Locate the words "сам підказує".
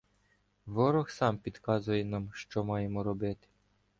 1.09-2.05